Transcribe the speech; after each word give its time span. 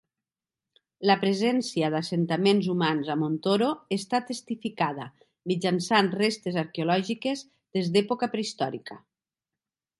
La 1.09 1.15
presència 1.23 1.91
d'assentaments 1.95 2.69
humans 2.73 3.11
a 3.15 3.17
Montoro 3.25 3.69
està 3.97 4.21
testificada 4.31 5.07
mitjançant 5.53 6.11
restes 6.17 6.61
arqueològiques 6.65 7.47
des 7.79 7.95
d'època 7.99 8.35
prehistòrica. 8.37 9.03